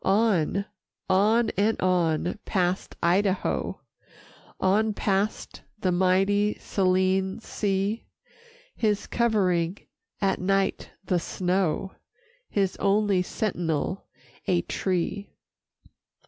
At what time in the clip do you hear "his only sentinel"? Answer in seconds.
12.49-14.07